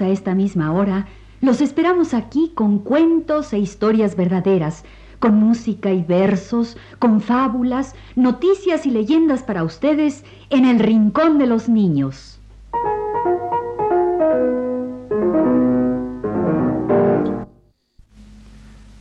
A 0.00 0.08
esta 0.08 0.34
misma 0.34 0.72
hora, 0.72 1.06
los 1.40 1.60
esperamos 1.60 2.14
aquí 2.14 2.52
con 2.54 2.78
cuentos 2.78 3.52
e 3.52 3.58
historias 3.58 4.16
verdaderas, 4.16 4.84
con 5.18 5.36
música 5.36 5.92
y 5.92 6.02
versos, 6.02 6.76
con 6.98 7.20
fábulas, 7.20 7.94
noticias 8.14 8.86
y 8.86 8.90
leyendas 8.90 9.42
para 9.42 9.64
ustedes 9.64 10.24
en 10.50 10.64
el 10.64 10.78
Rincón 10.78 11.38
de 11.38 11.46
los 11.46 11.68
Niños. 11.68 12.38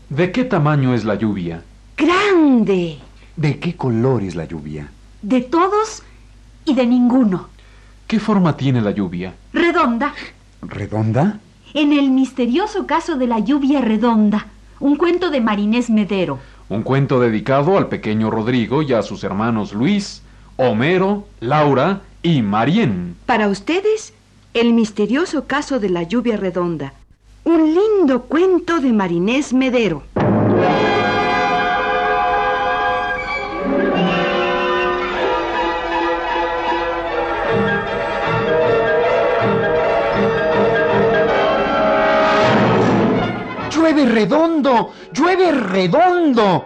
¿De 0.10 0.32
qué 0.32 0.46
tamaño 0.46 0.94
es 0.94 1.04
la 1.04 1.16
lluvia? 1.16 1.64
¡Grande! 1.98 3.00
¿De 3.36 3.60
qué 3.60 3.76
color 3.76 4.24
es 4.24 4.36
la 4.36 4.46
lluvia? 4.46 4.90
De 5.22 5.42
todos 5.42 6.04
y 6.64 6.74
de 6.74 6.86
ninguno. 6.86 7.50
¿Qué 8.08 8.20
forma 8.20 8.56
tiene 8.56 8.82
la 8.82 8.92
lluvia? 8.92 9.34
Redonda. 9.52 10.14
¿Redonda? 10.62 11.40
En 11.74 11.92
el 11.92 12.10
misterioso 12.12 12.88
caso 12.88 13.16
de 13.18 13.28
la 13.28 13.40
lluvia 13.40 13.82
redonda, 13.82 14.48
un 14.80 14.96
cuento 14.96 15.30
de 15.30 15.42
Marinés 15.42 15.90
Medero. 15.90 16.40
Un 16.70 16.84
cuento 16.84 17.20
dedicado 17.20 17.78
al 17.78 17.88
pequeño 17.90 18.32
Rodrigo 18.32 18.82
y 18.82 18.94
a 18.94 19.04
sus 19.04 19.24
hermanos 19.24 19.74
Luis, 19.74 20.22
Homero, 20.58 21.28
Laura 21.40 22.02
y 22.24 22.42
Marién. 22.42 23.16
Para 23.26 23.48
ustedes, 23.50 24.14
el 24.54 24.74
misterioso 24.74 25.46
caso 25.46 25.80
de 25.80 25.90
la 25.90 26.04
lluvia 26.04 26.38
redonda. 26.38 26.94
Un 27.44 27.76
lindo 27.76 28.24
cuento 28.24 28.80
de 28.80 28.94
Marinés 28.94 29.54
Medero. 29.54 30.04
¡Llueve 43.86 44.12
redondo! 44.12 44.94
¡Llueve 45.14 45.52
redondo! 45.52 46.66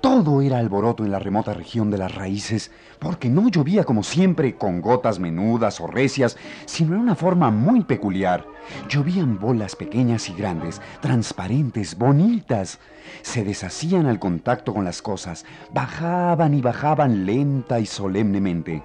Todo 0.00 0.40
era 0.40 0.58
alboroto 0.58 1.04
en 1.04 1.10
la 1.10 1.18
remota 1.18 1.52
región 1.52 1.90
de 1.90 1.98
las 1.98 2.14
raíces, 2.14 2.70
porque 3.00 3.28
no 3.28 3.48
llovía 3.48 3.82
como 3.82 4.04
siempre 4.04 4.54
con 4.54 4.80
gotas 4.80 5.18
menudas 5.18 5.80
o 5.80 5.88
recias, 5.88 6.36
sino 6.66 6.94
en 6.94 7.00
una 7.00 7.16
forma 7.16 7.50
muy 7.50 7.82
peculiar. 7.82 8.46
Llovían 8.88 9.40
bolas 9.40 9.74
pequeñas 9.74 10.28
y 10.28 10.34
grandes, 10.34 10.80
transparentes, 11.00 11.98
bonitas. 11.98 12.78
Se 13.22 13.42
deshacían 13.42 14.06
al 14.06 14.20
contacto 14.20 14.72
con 14.72 14.84
las 14.84 15.02
cosas, 15.02 15.44
bajaban 15.74 16.54
y 16.54 16.60
bajaban 16.60 17.26
lenta 17.26 17.80
y 17.80 17.86
solemnemente. 17.86 18.80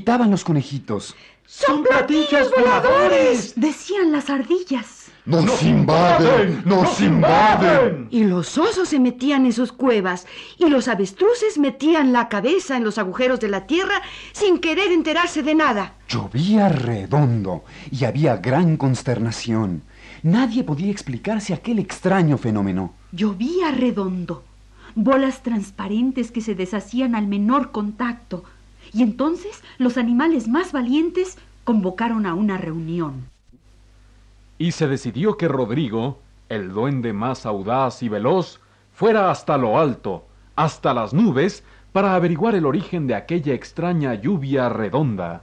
Gritaban 0.00 0.30
los 0.30 0.44
conejitos. 0.44 1.14
¡Son 1.44 1.82
platillos 1.84 2.50
voladores! 2.56 3.52
Decían 3.54 4.12
las 4.12 4.30
ardillas. 4.30 5.10
¡Nos 5.26 5.62
invaden! 5.62 6.62
¡Nos 6.64 7.02
invaden! 7.02 8.08
Y 8.10 8.24
los 8.24 8.56
osos 8.56 8.88
se 8.88 8.98
metían 8.98 9.44
en 9.44 9.52
sus 9.52 9.72
cuevas, 9.72 10.26
y 10.56 10.70
los 10.70 10.88
avestruces 10.88 11.58
metían 11.58 12.14
la 12.14 12.30
cabeza 12.30 12.78
en 12.78 12.84
los 12.84 12.96
agujeros 12.96 13.40
de 13.40 13.48
la 13.48 13.66
tierra 13.66 14.00
sin 14.32 14.58
querer 14.58 14.90
enterarse 14.90 15.42
de 15.42 15.54
nada. 15.54 15.96
Llovía 16.08 16.70
redondo 16.70 17.62
y 17.90 18.06
había 18.06 18.38
gran 18.38 18.78
consternación. 18.78 19.82
Nadie 20.22 20.64
podía 20.64 20.90
explicarse 20.90 21.52
aquel 21.52 21.78
extraño 21.78 22.38
fenómeno. 22.38 22.94
Llovía 23.12 23.70
redondo, 23.70 24.44
bolas 24.94 25.42
transparentes 25.42 26.30
que 26.30 26.40
se 26.40 26.54
deshacían 26.54 27.14
al 27.14 27.26
menor 27.26 27.70
contacto. 27.70 28.44
Y 28.92 29.02
entonces 29.02 29.62
los 29.78 29.96
animales 29.96 30.48
más 30.48 30.72
valientes 30.72 31.38
convocaron 31.64 32.26
a 32.26 32.34
una 32.34 32.58
reunión. 32.58 33.28
Y 34.58 34.72
se 34.72 34.88
decidió 34.88 35.36
que 35.36 35.48
Rodrigo, 35.48 36.18
el 36.48 36.72
duende 36.72 37.12
más 37.12 37.46
audaz 37.46 38.02
y 38.02 38.08
veloz, 38.08 38.60
fuera 38.92 39.30
hasta 39.30 39.56
lo 39.56 39.78
alto, 39.78 40.26
hasta 40.56 40.92
las 40.92 41.14
nubes, 41.14 41.64
para 41.92 42.14
averiguar 42.14 42.54
el 42.54 42.66
origen 42.66 43.06
de 43.06 43.14
aquella 43.14 43.54
extraña 43.54 44.14
lluvia 44.14 44.68
redonda. 44.68 45.42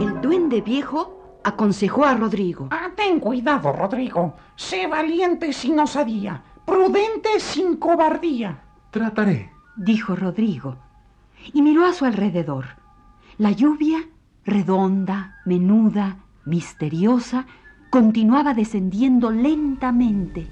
El 0.00 0.20
duende 0.20 0.60
viejo 0.60 1.40
aconsejó 1.44 2.04
a 2.04 2.14
Rodrigo. 2.14 2.68
Ten 2.96 3.20
cuidado, 3.20 3.72
Rodrigo. 3.72 4.36
Sé 4.56 4.86
valiente 4.86 5.52
sin 5.52 5.78
osadía, 5.78 6.42
prudente 6.64 7.38
sin 7.38 7.76
cobardía. 7.76 8.62
Trataré. 8.90 9.52
dijo 9.76 10.16
Rodrigo, 10.16 10.76
y 11.52 11.60
miró 11.60 11.84
a 11.84 11.92
su 11.92 12.06
alrededor. 12.06 12.64
La 13.36 13.50
lluvia, 13.50 14.08
redonda, 14.46 15.36
menuda, 15.44 16.16
misteriosa, 16.46 17.46
continuaba 17.90 18.54
descendiendo 18.54 19.30
lentamente. 19.30 20.48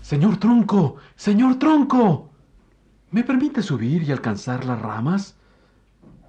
Señor 0.00 0.38
Tronco, 0.38 0.96
señor 1.16 1.58
Tronco. 1.58 2.30
¿Me 3.10 3.24
permite 3.24 3.62
subir 3.62 4.02
y 4.02 4.12
alcanzar 4.12 4.64
las 4.64 4.80
ramas? 4.80 5.36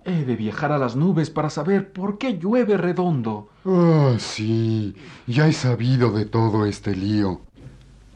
He 0.07 0.23
de 0.23 0.35
viajar 0.35 0.71
a 0.71 0.77
las 0.77 0.95
nubes 0.95 1.31
para 1.31 1.49
saber 1.49 1.91
por 1.91 2.19
qué 2.19 2.37
llueve 2.37 2.77
redondo. 2.77 3.49
Ah, 3.65 4.13
sí, 4.19 4.95
ya 5.25 5.47
he 5.47 5.53
sabido 5.53 6.11
de 6.11 6.25
todo 6.25 6.67
este 6.67 6.95
lío. 6.95 7.41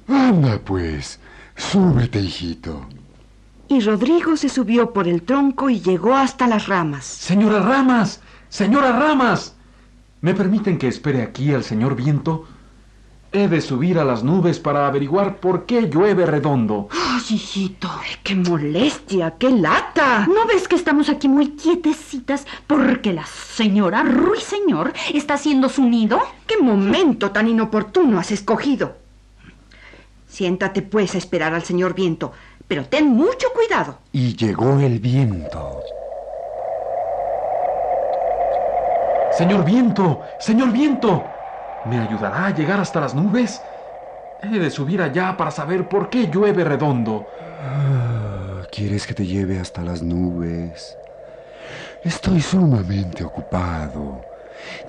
Anda, 0.07 0.59
pues, 0.59 1.19
súbete, 1.55 2.19
hijito. 2.19 2.85
Y 3.67 3.81
Rodrigo 3.81 4.37
se 4.37 4.49
subió 4.49 4.93
por 4.93 5.07
el 5.07 5.23
tronco 5.23 5.71
y 5.71 5.79
llegó 5.79 6.15
hasta 6.15 6.47
las 6.47 6.67
ramas. 6.67 7.05
Señora 7.05 7.59
Ramas, 7.59 8.21
señora 8.49 8.91
Ramas. 8.91 9.55
¿Me 10.21 10.35
permiten 10.35 10.77
que 10.77 10.87
espere 10.87 11.23
aquí 11.23 11.53
al 11.53 11.63
señor 11.63 11.95
Viento? 11.95 12.45
He 13.31 13.47
de 13.47 13.61
subir 13.61 13.97
a 13.97 14.05
las 14.05 14.23
nubes 14.23 14.59
para 14.59 14.85
averiguar 14.87 15.39
por 15.39 15.65
qué 15.65 15.89
llueve 15.89 16.27
redondo. 16.27 16.87
¡Ay, 17.19 17.35
hijito! 17.35 17.89
¡Qué 18.23 18.33
molestia! 18.33 19.35
¡Qué 19.37 19.49
lata! 19.49 20.25
¿No 20.25 20.45
ves 20.45 20.69
que 20.69 20.75
estamos 20.75 21.09
aquí 21.09 21.27
muy 21.27 21.49
quietecitas 21.49 22.47
porque 22.65 23.11
la 23.11 23.25
señora 23.25 24.03
Ruiseñor 24.03 24.93
está 25.13 25.33
haciendo 25.33 25.67
su 25.67 25.83
nido? 25.83 26.21
¡Qué 26.47 26.57
momento 26.57 27.31
tan 27.31 27.49
inoportuno 27.49 28.19
has 28.19 28.31
escogido! 28.31 28.95
Siéntate 30.29 30.81
pues 30.81 31.13
a 31.13 31.17
esperar 31.17 31.53
al 31.53 31.63
señor 31.63 31.93
viento, 31.93 32.31
pero 32.69 32.85
ten 32.85 33.07
mucho 33.07 33.47
cuidado. 33.53 33.97
Y 34.13 34.37
llegó 34.37 34.79
el 34.79 34.99
viento. 34.99 35.81
Señor 39.33 39.65
Viento, 39.65 40.21
señor 40.39 40.71
Viento. 40.71 41.25
¿Me 41.85 41.99
ayudará 41.99 42.47
a 42.47 42.55
llegar 42.55 42.79
hasta 42.79 43.01
las 43.01 43.13
nubes? 43.13 43.61
He 44.41 44.47
de 44.47 44.69
subir 44.69 45.01
allá 45.01 45.35
para 45.35 45.51
saber 45.51 45.89
por 45.89 46.09
qué 46.09 46.27
llueve 46.27 46.63
redondo. 46.63 47.27
Ah, 47.61 48.61
¿Quieres 48.71 49.05
que 49.05 49.13
te 49.13 49.25
lleve 49.25 49.59
hasta 49.59 49.81
las 49.81 50.01
nubes? 50.01 50.97
Estoy 52.03 52.39
sumamente 52.39 53.25
ocupado. 53.25 54.21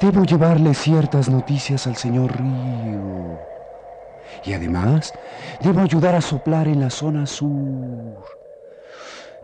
Debo 0.00 0.24
llevarle 0.24 0.72
ciertas 0.74 1.28
noticias 1.28 1.86
al 1.88 1.96
señor 1.96 2.36
Río. 2.36 3.40
Y 4.44 4.52
además, 4.52 5.12
debo 5.60 5.80
ayudar 5.80 6.14
a 6.14 6.20
soplar 6.20 6.68
en 6.68 6.80
la 6.80 6.90
zona 6.90 7.26
sur. 7.26 8.24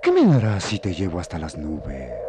¿Qué 0.01 0.13
me 0.13 0.25
darás 0.25 0.65
si 0.65 0.79
te 0.79 0.95
llevo 0.95 1.19
hasta 1.19 1.39
las 1.39 1.57
nubes? 1.57 2.26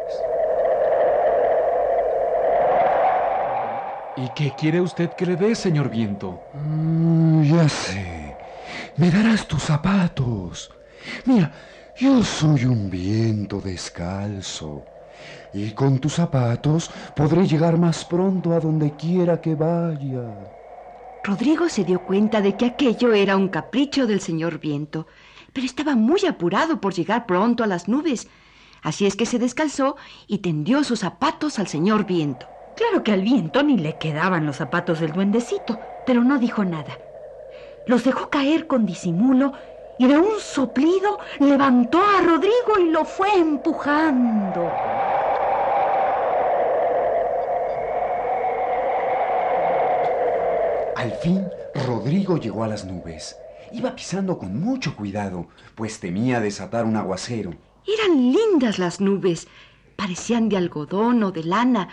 ¿Y 4.18 4.30
qué 4.30 4.52
quiere 4.52 4.80
usted 4.80 5.10
que 5.10 5.26
le 5.26 5.36
dé, 5.36 5.54
señor 5.54 5.90
viento? 5.90 6.40
Mm, 6.52 7.44
ya 7.44 7.68
sé. 7.68 8.36
Me 8.96 9.12
darás 9.12 9.46
tus 9.46 9.62
zapatos. 9.62 10.72
Mira, 11.24 11.52
yo 11.94 12.24
soy 12.24 12.64
un 12.64 12.90
viento 12.90 13.60
descalzo. 13.60 14.82
Y 15.52 15.70
con 15.70 16.00
tus 16.00 16.14
zapatos 16.14 16.90
podré 17.14 17.46
llegar 17.46 17.78
más 17.78 18.04
pronto 18.04 18.52
a 18.54 18.58
donde 18.58 18.96
quiera 18.96 19.40
que 19.40 19.54
vaya. 19.54 20.34
Rodrigo 21.22 21.68
se 21.68 21.84
dio 21.84 22.04
cuenta 22.04 22.40
de 22.40 22.56
que 22.56 22.66
aquello 22.66 23.12
era 23.12 23.36
un 23.36 23.48
capricho 23.48 24.08
del 24.08 24.20
señor 24.20 24.58
viento, 24.58 25.06
pero 25.52 25.64
estaba 25.64 25.94
muy 25.94 26.26
apurado 26.26 26.80
por 26.80 26.92
llegar 26.92 27.24
pronto 27.24 27.62
a 27.62 27.68
las 27.68 27.86
nubes. 27.86 28.26
Así 28.82 29.06
es 29.06 29.14
que 29.14 29.26
se 29.26 29.38
descalzó 29.38 29.94
y 30.26 30.38
tendió 30.38 30.82
sus 30.82 30.98
zapatos 31.00 31.60
al 31.60 31.68
señor 31.68 32.04
viento. 32.04 32.57
Claro 32.78 33.02
que 33.02 33.10
al 33.10 33.22
viento 33.22 33.64
ni 33.64 33.76
le 33.76 33.96
quedaban 33.96 34.46
los 34.46 34.58
zapatos 34.58 35.00
del 35.00 35.12
duendecito, 35.12 35.80
pero 36.06 36.22
no 36.22 36.38
dijo 36.38 36.64
nada. 36.64 36.96
Los 37.88 38.04
dejó 38.04 38.30
caer 38.30 38.68
con 38.68 38.86
disimulo 38.86 39.52
y 39.98 40.06
de 40.06 40.16
un 40.16 40.38
soplido 40.38 41.18
levantó 41.40 42.00
a 42.00 42.22
Rodrigo 42.22 42.78
y 42.78 42.90
lo 42.90 43.04
fue 43.04 43.34
empujando. 43.34 44.70
Al 50.94 51.10
fin, 51.20 51.48
Rodrigo 51.84 52.36
llegó 52.36 52.62
a 52.62 52.68
las 52.68 52.84
nubes. 52.84 53.36
Iba 53.72 53.96
pisando 53.96 54.38
con 54.38 54.60
mucho 54.60 54.94
cuidado, 54.94 55.48
pues 55.74 55.98
temía 55.98 56.38
desatar 56.38 56.84
un 56.84 56.94
aguacero. 56.94 57.54
Eran 57.84 58.32
lindas 58.32 58.78
las 58.78 59.00
nubes. 59.00 59.48
Parecían 59.96 60.48
de 60.48 60.56
algodón 60.56 61.24
o 61.24 61.32
de 61.32 61.42
lana, 61.42 61.88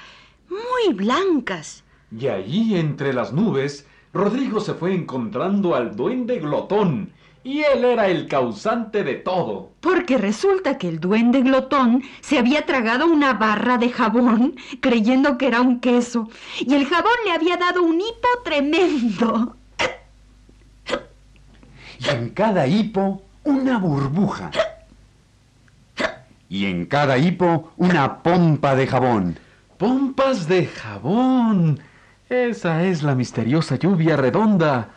muy 0.55 0.93
blancas. 0.93 1.83
Y 2.17 2.27
allí, 2.27 2.77
entre 2.77 3.13
las 3.13 3.33
nubes, 3.33 3.85
Rodrigo 4.13 4.59
se 4.61 4.73
fue 4.73 4.93
encontrando 4.93 5.75
al 5.75 5.95
duende 5.95 6.39
glotón, 6.39 7.11
y 7.43 7.61
él 7.61 7.83
era 7.83 8.07
el 8.07 8.27
causante 8.27 9.03
de 9.03 9.15
todo. 9.15 9.71
Porque 9.81 10.17
resulta 10.17 10.77
que 10.77 10.87
el 10.87 10.99
duende 10.99 11.41
glotón 11.41 12.03
se 12.21 12.39
había 12.39 12.65
tragado 12.65 13.05
una 13.05 13.33
barra 13.33 13.77
de 13.77 13.89
jabón 13.89 14.55
creyendo 14.79 15.37
que 15.37 15.47
era 15.47 15.61
un 15.61 15.79
queso, 15.79 16.29
y 16.59 16.73
el 16.73 16.85
jabón 16.85 17.13
le 17.25 17.31
había 17.33 17.57
dado 17.57 17.83
un 17.83 17.99
hipo 17.99 18.27
tremendo. 18.43 19.55
Y 21.99 22.09
en 22.09 22.29
cada 22.29 22.67
hipo, 22.67 23.21
una 23.43 23.77
burbuja. 23.77 24.51
Y 26.49 26.65
en 26.65 26.85
cada 26.85 27.17
hipo, 27.17 27.71
una 27.77 28.23
pompa 28.23 28.75
de 28.75 28.87
jabón. 28.87 29.39
Pompas 29.77 30.47
de 30.47 30.67
jabón. 30.67 31.79
Esa 32.29 32.83
es 32.83 33.03
la 33.03 33.13
misteriosa 33.13 33.75
lluvia 33.75 34.15
redonda. 34.15 34.89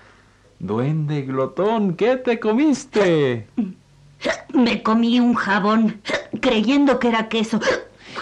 Duende 0.60 1.22
glotón, 1.22 1.94
¿qué 1.94 2.16
te 2.16 2.38
comiste? 2.38 3.48
Me 4.54 4.82
comí 4.82 5.18
un 5.18 5.34
jabón 5.34 6.00
creyendo 6.40 7.00
que 7.00 7.08
era 7.08 7.28
queso. 7.28 7.60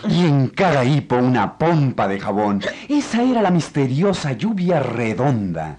Y 0.08 0.24
en 0.24 0.48
cada 0.48 0.84
hipo 0.84 1.16
una 1.16 1.58
pompa 1.58 2.08
de 2.08 2.20
jabón. 2.20 2.62
Esa 2.88 3.22
era 3.22 3.42
la 3.42 3.50
misteriosa 3.50 4.32
lluvia 4.32 4.80
redonda. 4.80 5.78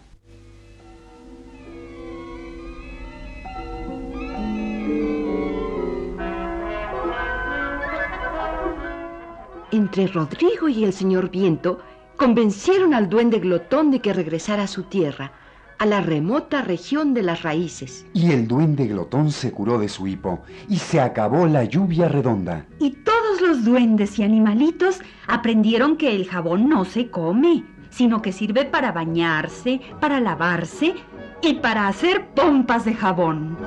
Entre 9.72 10.08
Rodrigo 10.08 10.70
y 10.70 10.86
el 10.86 10.94
señor 10.94 11.30
Viento 11.30 11.80
convencieron 12.16 12.94
al 12.94 13.10
duende 13.10 13.40
glotón 13.40 13.92
de 13.92 14.00
que 14.00 14.14
regresara 14.14 14.64
a 14.64 14.68
su 14.68 14.84
tierra, 14.84 15.34
a 15.78 15.86
la 15.86 16.00
remota 16.00 16.62
región 16.62 17.14
de 17.14 17.22
las 17.22 17.44
raíces. 17.44 18.06
Y 18.14 18.32
el 18.32 18.48
duende 18.48 18.88
glotón 18.88 19.30
se 19.30 19.52
curó 19.52 19.78
de 19.78 19.90
su 19.90 20.08
hipo 20.08 20.42
y 20.70 20.78
se 20.78 21.02
acabó 21.02 21.48
la 21.48 21.66
lluvia 21.66 22.08
redonda. 22.08 22.66
Y 22.80 22.92
todos 22.92 23.42
los 23.42 23.66
duendes 23.66 24.18
y 24.18 24.24
animalitos 24.24 25.02
aprendieron 25.28 25.98
que 25.98 26.16
el 26.16 26.28
jabón 26.28 26.70
no 26.70 26.86
se 26.86 27.10
come, 27.10 27.66
sino 27.90 28.22
que 28.22 28.32
sirve 28.32 28.64
para 28.64 28.94
bañarse, 28.94 29.82
para 30.00 30.22
lavarse 30.22 30.96
y 31.42 31.56
para 31.56 31.90
hacer 31.90 32.26
pompas 32.28 32.86
de 32.86 32.94
jabón. 32.94 33.58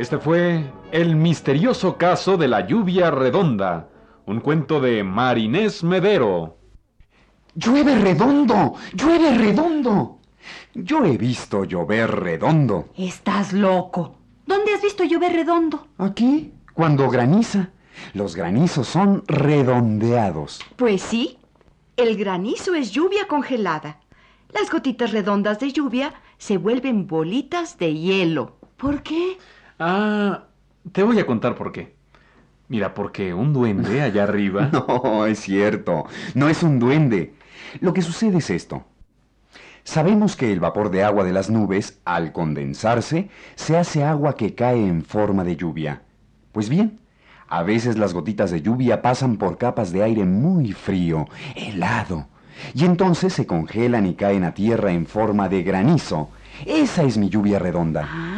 Este 0.00 0.16
fue 0.16 0.64
El 0.92 1.14
misterioso 1.14 1.98
caso 1.98 2.38
de 2.38 2.48
la 2.48 2.66
lluvia 2.66 3.10
redonda, 3.10 3.90
un 4.24 4.40
cuento 4.40 4.80
de 4.80 5.04
Marinés 5.04 5.84
Medero. 5.84 6.56
¡Llueve 7.54 7.96
redondo! 7.96 8.76
¡Llueve 8.94 9.36
redondo! 9.36 10.20
Yo 10.72 11.04
he 11.04 11.18
visto 11.18 11.64
llover 11.64 12.18
redondo. 12.18 12.86
Estás 12.96 13.52
loco. 13.52 14.16
¿Dónde 14.46 14.72
has 14.72 14.80
visto 14.80 15.04
llover 15.04 15.34
redondo? 15.34 15.88
Aquí, 15.98 16.54
cuando 16.72 17.10
graniza. 17.10 17.68
Los 18.14 18.34
granizos 18.34 18.88
son 18.88 19.22
redondeados. 19.26 20.60
Pues 20.76 21.02
sí, 21.02 21.36
el 21.98 22.16
granizo 22.16 22.74
es 22.74 22.90
lluvia 22.90 23.28
congelada. 23.28 24.00
Las 24.54 24.70
gotitas 24.70 25.12
redondas 25.12 25.60
de 25.60 25.72
lluvia 25.72 26.14
se 26.38 26.56
vuelven 26.56 27.06
bolitas 27.06 27.76
de 27.76 27.92
hielo. 27.92 28.56
¿Por 28.78 29.02
qué? 29.02 29.36
Ah, 29.82 30.44
te 30.92 31.02
voy 31.02 31.18
a 31.18 31.26
contar 31.26 31.54
por 31.54 31.72
qué. 31.72 31.94
Mira, 32.68 32.92
porque 32.92 33.32
un 33.32 33.54
duende 33.54 34.02
allá 34.02 34.24
arriba... 34.24 34.70
No, 34.72 35.24
es 35.24 35.40
cierto. 35.40 36.04
No 36.34 36.50
es 36.50 36.62
un 36.62 36.78
duende. 36.78 37.32
Lo 37.80 37.94
que 37.94 38.02
sucede 38.02 38.38
es 38.38 38.50
esto. 38.50 38.84
Sabemos 39.82 40.36
que 40.36 40.52
el 40.52 40.60
vapor 40.60 40.90
de 40.90 41.02
agua 41.02 41.24
de 41.24 41.32
las 41.32 41.48
nubes, 41.48 41.98
al 42.04 42.32
condensarse, 42.32 43.30
se 43.54 43.78
hace 43.78 44.04
agua 44.04 44.36
que 44.36 44.54
cae 44.54 44.86
en 44.86 45.02
forma 45.02 45.44
de 45.44 45.56
lluvia. 45.56 46.02
Pues 46.52 46.68
bien, 46.68 47.00
a 47.48 47.62
veces 47.62 47.96
las 47.96 48.12
gotitas 48.12 48.50
de 48.50 48.60
lluvia 48.60 49.00
pasan 49.00 49.38
por 49.38 49.56
capas 49.56 49.92
de 49.92 50.02
aire 50.02 50.26
muy 50.26 50.72
frío, 50.72 51.26
helado, 51.56 52.26
y 52.74 52.84
entonces 52.84 53.32
se 53.32 53.46
congelan 53.46 54.06
y 54.06 54.14
caen 54.14 54.44
a 54.44 54.52
tierra 54.52 54.92
en 54.92 55.06
forma 55.06 55.48
de 55.48 55.62
granizo. 55.62 56.28
Esa 56.66 57.02
es 57.04 57.16
mi 57.16 57.30
lluvia 57.30 57.58
redonda. 57.58 58.29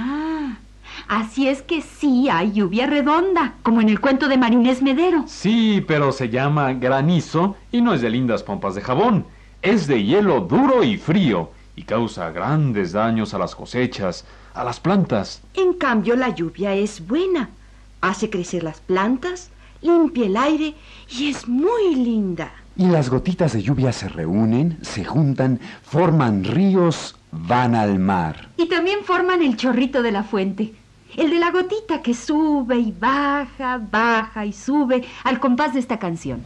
Así 1.14 1.46
es 1.46 1.60
que 1.60 1.82
sí 1.82 2.30
hay 2.30 2.52
lluvia 2.52 2.86
redonda, 2.86 3.56
como 3.62 3.82
en 3.82 3.90
el 3.90 4.00
cuento 4.00 4.28
de 4.28 4.38
Marinés 4.38 4.80
Medero. 4.80 5.24
Sí, 5.26 5.84
pero 5.86 6.10
se 6.10 6.30
llama 6.30 6.72
granizo 6.72 7.54
y 7.70 7.82
no 7.82 7.92
es 7.92 8.00
de 8.00 8.08
lindas 8.08 8.42
pompas 8.42 8.74
de 8.74 8.80
jabón. 8.80 9.26
Es 9.60 9.86
de 9.86 10.02
hielo 10.02 10.40
duro 10.40 10.82
y 10.82 10.96
frío 10.96 11.50
y 11.76 11.82
causa 11.82 12.30
grandes 12.30 12.92
daños 12.92 13.34
a 13.34 13.38
las 13.38 13.54
cosechas, 13.54 14.24
a 14.54 14.64
las 14.64 14.80
plantas. 14.80 15.42
En 15.52 15.74
cambio, 15.74 16.16
la 16.16 16.30
lluvia 16.30 16.72
es 16.72 17.06
buena. 17.06 17.50
Hace 18.00 18.30
crecer 18.30 18.62
las 18.62 18.80
plantas, 18.80 19.50
limpia 19.82 20.24
el 20.24 20.36
aire 20.38 20.74
y 21.10 21.28
es 21.28 21.46
muy 21.46 21.94
linda. 21.94 22.54
Y 22.74 22.86
las 22.86 23.10
gotitas 23.10 23.52
de 23.52 23.62
lluvia 23.62 23.92
se 23.92 24.08
reúnen, 24.08 24.78
se 24.80 25.04
juntan, 25.04 25.60
forman 25.82 26.42
ríos, 26.42 27.16
van 27.32 27.74
al 27.74 27.98
mar. 27.98 28.48
Y 28.56 28.66
también 28.66 29.00
forman 29.04 29.42
el 29.42 29.58
chorrito 29.58 30.00
de 30.00 30.12
la 30.12 30.22
fuente. 30.22 30.72
El 31.16 31.28
de 31.28 31.38
la 31.38 31.50
gotita 31.50 32.00
que 32.00 32.14
sube 32.14 32.78
y 32.78 32.90
baja, 32.90 33.78
baja 33.78 34.46
y 34.46 34.52
sube 34.52 35.04
al 35.24 35.38
compás 35.40 35.74
de 35.74 35.80
esta 35.80 35.98
canción. 35.98 36.42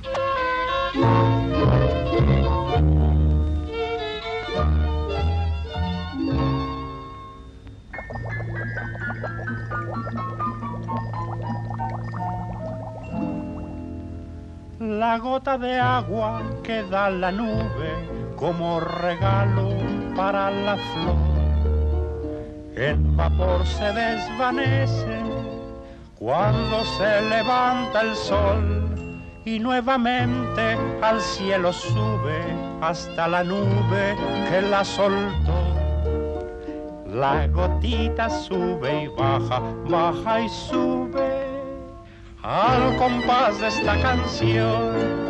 La 14.80 15.18
gota 15.18 15.58
de 15.58 15.78
agua 15.78 16.42
que 16.64 16.82
da 16.82 17.08
la 17.10 17.30
nube 17.30 18.34
como 18.34 18.80
regalo 18.80 19.70
para 20.16 20.50
la 20.50 20.76
flor. 20.76 21.35
En 22.76 23.16
vapor 23.16 23.66
se 23.66 23.90
desvanece 23.92 25.22
cuando 26.18 26.84
se 26.84 27.22
levanta 27.22 28.02
el 28.02 28.14
sol 28.14 29.16
y 29.46 29.58
nuevamente 29.58 30.76
al 31.00 31.18
cielo 31.22 31.72
sube 31.72 32.44
hasta 32.82 33.28
la 33.28 33.42
nube 33.44 34.14
que 34.50 34.60
la 34.60 34.84
soltó. 34.84 35.54
La 37.06 37.46
gotita 37.46 38.28
sube 38.28 39.04
y 39.04 39.08
baja, 39.08 39.62
baja 39.88 40.42
y 40.42 40.48
sube 40.50 41.46
al 42.42 42.94
compás 42.96 43.58
de 43.58 43.68
esta 43.68 43.98
canción. 44.02 45.25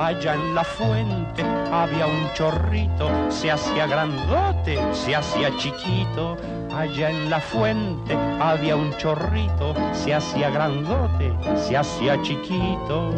Allá 0.00 0.34
en 0.34 0.54
la 0.54 0.64
fuente 0.64 1.42
había 1.70 2.06
un 2.06 2.32
chorrito, 2.32 3.10
se 3.28 3.50
hacía 3.50 3.86
grandote, 3.86 4.78
se 4.92 5.14
hacía 5.14 5.54
chiquito. 5.58 6.36
Allá 6.74 7.10
en 7.10 7.28
la 7.28 7.40
fuente 7.40 8.16
había 8.40 8.76
un 8.76 8.96
chorrito, 8.96 9.74
se 9.92 10.14
hacía 10.14 10.50
grandote, 10.50 11.32
se 11.56 11.76
hacía 11.76 12.20
chiquito. 12.22 13.10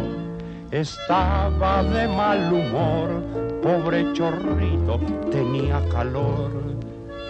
Estaba 0.72 1.84
de 1.84 2.08
mal 2.08 2.52
humor, 2.52 3.22
pobre 3.62 4.12
chorrito, 4.12 4.98
tenía 5.30 5.80
calor. 5.90 6.50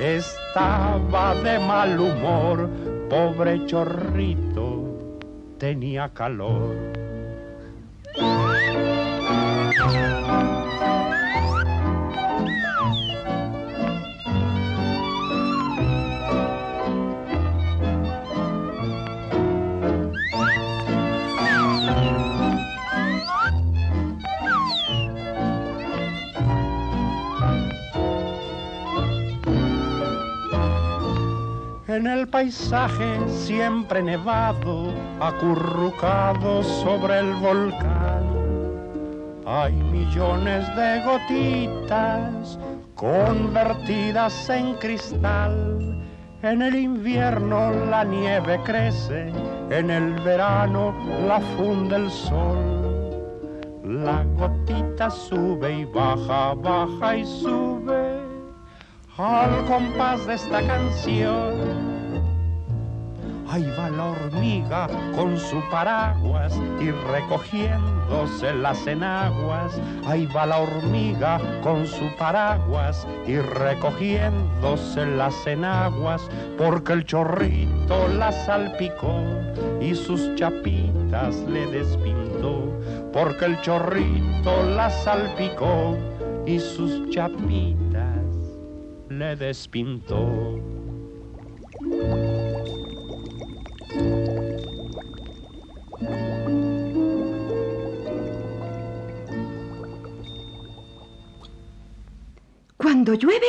Estaba 0.01 1.35
de 1.35 1.59
mal 1.59 2.01
humor, 2.01 2.71
pobre 3.11 3.67
chorrito, 3.67 5.19
tenía 5.59 6.09
calor. 6.09 6.75
En 31.93 32.07
el 32.07 32.27
paisaje 32.27 33.29
siempre 33.29 34.03
nevado, 34.03 34.95
acurrucado 35.21 36.63
sobre 36.63 37.19
el 37.19 37.35
volcán, 37.35 38.02
hay 39.53 39.75
millones 39.75 40.65
de 40.77 41.03
gotitas 41.03 42.59
convertidas 42.95 44.49
en 44.49 44.75
cristal. 44.77 45.79
En 46.43 46.63
el 46.63 46.75
invierno 46.75 47.71
la 47.91 48.03
nieve 48.03 48.59
crece, 48.65 49.31
en 49.69 49.91
el 49.91 50.15
verano 50.21 50.95
la 51.27 51.39
funde 51.55 51.97
el 51.97 52.11
sol. 52.11 52.59
La 53.85 54.25
gotita 54.39 55.11
sube 55.11 55.81
y 55.81 55.85
baja, 55.85 56.55
baja 56.55 57.17
y 57.19 57.27
sube 57.27 58.23
al 59.19 59.67
compás 59.67 60.27
de 60.27 60.35
esta 60.35 60.67
canción. 60.67 61.92
Ahí 63.53 63.71
va 63.79 63.91
la 63.91 64.07
hormiga 64.07 64.89
con 65.15 65.37
su 65.37 65.61
paraguas 65.71 66.59
y 66.81 66.91
recogiéndose 66.91 68.55
las 68.55 68.87
enaguas. 68.87 69.79
Ahí 70.07 70.25
va 70.35 70.47
la 70.47 70.57
hormiga 70.61 71.39
con 71.63 71.87
su 71.87 72.09
paraguas 72.17 73.07
y 73.27 73.37
recogiéndose 73.37 75.05
las 75.05 75.47
enaguas 75.47 76.23
porque 76.57 76.95
el 76.95 77.05
chorrito 77.05 78.09
la 78.17 78.33
salpicó 78.33 79.21
y 79.83 79.95
sus 79.97 80.35
chapitas 80.37 81.37
le 81.41 81.67
despintó. 81.67 82.73
Porque 83.13 83.45
el 83.45 83.61
chorrito 83.61 84.63
la 84.75 84.89
salpicó 84.89 85.99
y 86.47 86.59
sus 86.59 87.11
chapitas 87.11 88.17
le 89.11 89.37
despintó. 89.37 90.72
Cuando 103.03 103.21
llueve, 103.21 103.47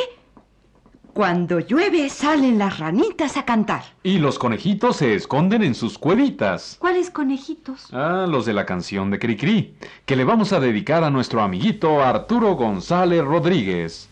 cuando 1.12 1.60
llueve 1.60 2.10
salen 2.10 2.58
las 2.58 2.80
ranitas 2.80 3.36
a 3.36 3.44
cantar. 3.44 3.84
Y 4.02 4.18
los 4.18 4.36
conejitos 4.36 4.96
se 4.96 5.14
esconden 5.14 5.62
en 5.62 5.76
sus 5.76 5.96
cuevitas. 5.96 6.76
¿Cuáles 6.80 7.08
conejitos? 7.08 7.86
Ah, 7.92 8.26
los 8.28 8.46
de 8.46 8.52
la 8.52 8.66
canción 8.66 9.12
de 9.12 9.20
Cricri, 9.20 9.76
que 10.06 10.16
le 10.16 10.24
vamos 10.24 10.52
a 10.52 10.58
dedicar 10.58 11.04
a 11.04 11.10
nuestro 11.10 11.40
amiguito 11.40 12.02
Arturo 12.02 12.56
González 12.56 13.22
Rodríguez. 13.22 14.08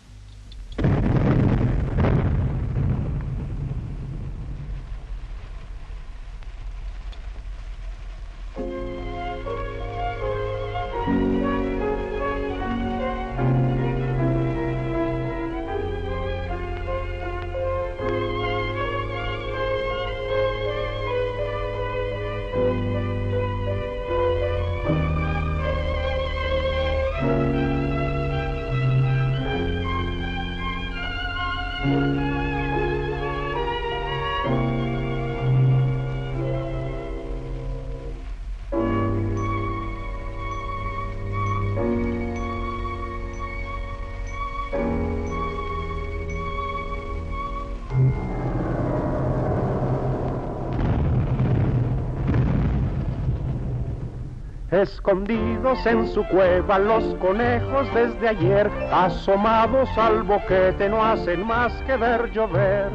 Escondidos 54.83 55.87
en 55.87 56.09
su 56.09 56.27
cueva 56.27 56.77
los 56.77 57.05
conejos 57.21 57.87
desde 57.95 58.31
ayer, 58.31 58.69
asomados 58.93 59.89
al 59.97 60.25
boquete 60.25 60.89
no 60.89 61.05
hacen 61.05 61.47
más 61.47 61.73
que 61.83 61.97
ver 61.97 62.33
llover, 62.33 62.91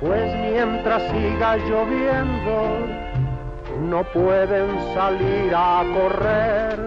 pues 0.00 0.34
mientras 0.40 1.00
siga 1.12 1.56
lloviendo 1.56 2.84
no 3.88 4.02
pueden 4.12 4.66
salir 4.92 5.54
a 5.54 5.84
correr. 5.94 6.80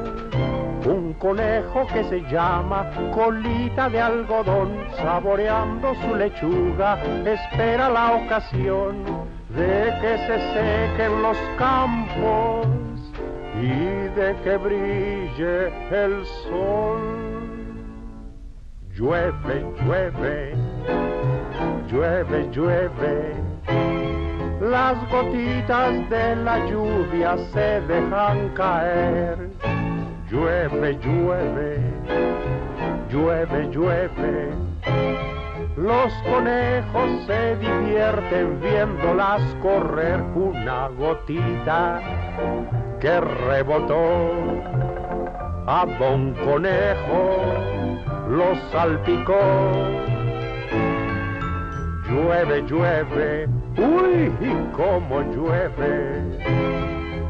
Un 0.87 1.13
conejo 1.13 1.87
que 1.93 2.03
se 2.03 2.19
llama 2.29 2.91
colita 3.15 3.87
de 3.87 4.01
algodón, 4.01 4.77
saboreando 4.97 5.95
su 6.01 6.15
lechuga, 6.15 7.01
espera 7.25 7.87
la 7.87 8.11
ocasión 8.11 9.05
de 9.55 9.93
que 10.01 10.17
se 10.27 10.37
sequen 10.53 11.21
los 11.21 11.37
campos 11.57 12.82
y 13.63 14.09
de 14.19 14.35
que 14.43 14.57
brille 14.57 15.71
el 15.89 16.25
sol. 16.25 17.01
Llueve, 18.93 19.65
llueve, 19.81 20.53
llueve, 21.89 22.49
llueve. 22.51 23.35
Las 24.59 24.97
gotitas 25.09 26.09
de 26.09 26.35
la 26.35 26.65
lluvia 26.67 27.37
se 27.53 27.81
dejan 27.81 28.49
caer. 28.49 29.49
Llueve, 30.29 30.97
llueve, 31.01 31.79
llueve, 33.09 33.69
llueve. 33.71 34.49
Los 35.77 36.13
conejos 36.29 37.25
se 37.25 37.55
divierten 37.55 38.59
viéndolas 38.61 39.41
correr 39.61 40.21
una 40.35 40.87
gotita 40.89 41.99
que 43.03 43.19
rebotó 43.19 44.63
a 45.67 45.85
Don 45.99 46.33
Conejo, 46.35 47.35
lo 48.29 48.55
salpicó. 48.71 49.41
Llueve, 52.07 52.61
llueve, 52.61 53.49
uy, 53.77 54.31
cómo 54.71 55.19
llueve. 55.35 56.21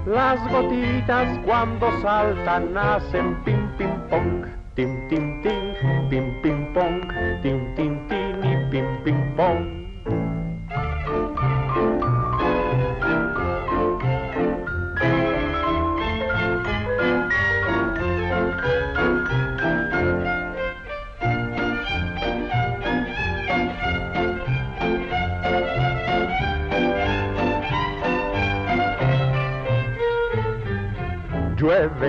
Las 0.05 0.39
gotitas 0.51 1.39
cuando 1.43 1.89
saltan 2.03 2.77
hacen 2.77 3.43
pim, 3.43 3.67
pim, 3.75 3.89
pong, 4.11 4.45
tim, 4.75 5.09
tim, 5.09 5.41
tim, 5.41 5.73
pim, 6.07 6.41
pim, 6.43 6.73
pong, 6.75 7.01
tim, 7.41 7.75
tim, 7.75 8.07
tim 8.09 8.43
y 8.43 8.69
pim, 8.69 9.03
pim, 9.03 9.35
pong. 9.35 9.82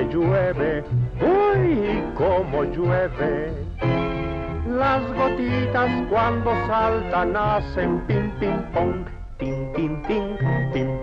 Llueve, 0.03 0.13
llueve, 0.13 0.85
uy, 1.21 1.87
¡Ay, 1.87 2.13
cómo 2.17 2.65
llueve! 2.65 3.53
Las 4.67 5.03
gotitas 5.15 5.91
cuando 6.11 6.51
saltan 6.67 7.37
hacen 7.37 8.01
pim, 8.07 8.31
pim, 8.41 8.63
pong, 8.73 9.05
pim, 9.39 9.73
pim, 9.75 10.03
pim, 10.03 10.37
pim, 10.73 10.94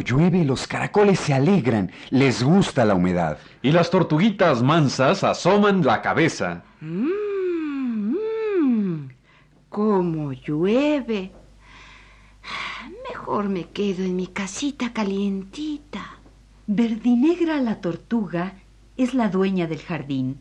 Cuando 0.00 0.16
llueve, 0.16 0.44
los 0.46 0.66
caracoles 0.66 1.20
se 1.20 1.34
alegran, 1.34 1.92
les 2.08 2.42
gusta 2.42 2.86
la 2.86 2.94
humedad. 2.94 3.36
Y 3.60 3.70
las 3.70 3.90
tortuguitas 3.90 4.62
mansas 4.62 5.22
asoman 5.24 5.84
la 5.84 6.00
cabeza. 6.00 6.62
Mmm, 6.80 8.14
mmm, 8.14 9.08
cómo 9.68 10.32
llueve. 10.32 11.32
Mejor 13.10 13.50
me 13.50 13.64
quedo 13.64 14.02
en 14.04 14.16
mi 14.16 14.28
casita 14.28 14.90
calientita. 14.94 16.18
Verdinegra 16.66 17.60
la 17.60 17.82
tortuga 17.82 18.54
es 18.96 19.12
la 19.12 19.28
dueña 19.28 19.66
del 19.66 19.80
jardín. 19.80 20.38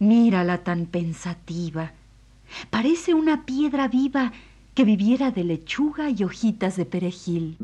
Mírala 0.00 0.64
tan 0.64 0.86
pensativa. 0.86 1.92
Parece 2.70 3.14
una 3.14 3.44
piedra 3.44 3.86
viva 3.86 4.32
que 4.74 4.84
viviera 4.84 5.30
de 5.30 5.44
lechuga 5.44 6.10
y 6.10 6.24
hojitas 6.24 6.76
de 6.76 6.84
perejil. 6.84 7.58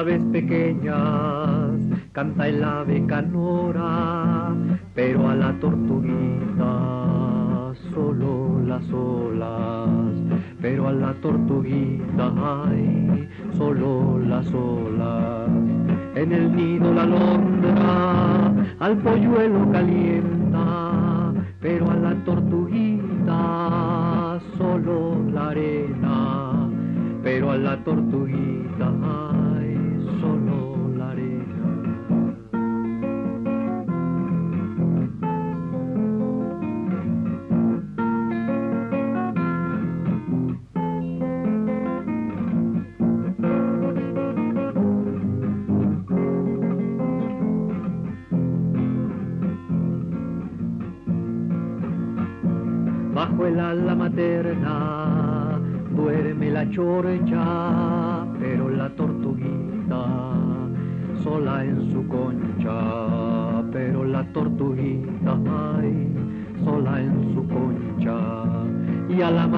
Aves 0.00 0.22
pequeñas 0.32 1.78
canta 2.12 2.48
el 2.48 2.64
ave 2.64 3.04
canora, 3.04 4.54
pero 4.94 5.28
a 5.28 5.34
la 5.34 5.52
tortuguita 5.60 6.72
solo 7.92 8.62
las 8.64 8.90
olas, 8.90 9.90
pero 10.62 10.88
a 10.88 10.92
la 10.92 11.12
tortuguita 11.20 12.32
ay, 12.64 13.28
solo 13.58 14.18
las 14.20 14.50
olas. 14.54 15.50
En 16.14 16.32
el 16.32 16.56
nido 16.56 16.94
la 16.94 17.02
alondra 17.02 18.54
al 18.78 18.96
polluelo 18.98 19.70
calienta, 19.70 21.34
pero 21.60 21.90
a 21.90 21.94
la 21.96 22.14
tortuguita 22.24 23.38
solo 24.56 25.22
la 25.30 25.48
arena, 25.50 26.70
pero 27.22 27.50
a 27.50 27.58
la 27.58 27.76
tortuguita 27.84 29.39